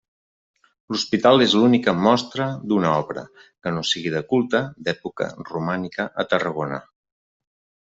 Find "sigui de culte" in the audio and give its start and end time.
3.93-4.65